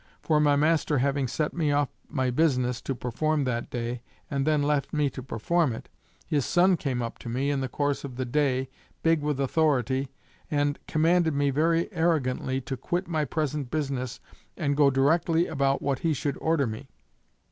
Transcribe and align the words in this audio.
For 0.23 0.39
my 0.39 0.55
master 0.55 0.97
having 0.97 1.27
set 1.27 1.53
me 1.53 1.71
off 1.71 1.89
my 2.09 2.31
business 2.31 2.81
to 2.81 2.95
perform 2.95 3.43
that 3.43 3.69
day 3.69 4.01
and 4.31 4.47
then 4.47 4.63
left 4.63 4.91
me 4.93 5.11
to 5.11 5.21
perform 5.21 5.73
it, 5.73 5.89
his 6.25 6.43
son 6.43 6.75
came 6.75 7.03
up 7.03 7.19
to 7.19 7.29
me 7.29 7.51
in 7.51 7.61
the 7.61 7.69
course 7.69 8.03
of 8.03 8.15
the 8.15 8.25
day, 8.25 8.67
big 9.03 9.21
with 9.21 9.39
authority, 9.39 10.09
and 10.49 10.79
and 10.79 10.87
commanded 10.87 11.35
me 11.35 11.51
very 11.51 11.87
arrogantly 11.93 12.59
to 12.61 12.75
quit 12.75 13.07
my 13.07 13.25
present 13.25 13.69
business 13.69 14.19
and 14.57 14.75
go 14.75 14.89
directly 14.89 15.45
about 15.45 15.83
what 15.83 15.99
he 15.99 16.13
should 16.15 16.35
order 16.39 16.65
me. 16.65 16.89